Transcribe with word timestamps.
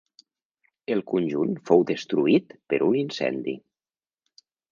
El 0.95 1.03
conjunt 1.11 1.51
fou 1.71 1.83
destruït 1.91 2.57
per 2.73 2.79
un 2.87 2.97
incendi. 3.05 3.57